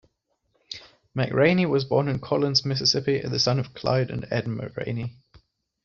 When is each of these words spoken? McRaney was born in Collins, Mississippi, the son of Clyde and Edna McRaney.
McRaney 1.15 1.69
was 1.69 1.85
born 1.85 2.07
in 2.07 2.17
Collins, 2.19 2.65
Mississippi, 2.65 3.19
the 3.21 3.37
son 3.37 3.59
of 3.59 3.75
Clyde 3.75 4.09
and 4.09 4.25
Edna 4.31 4.67
McRaney. 4.67 5.11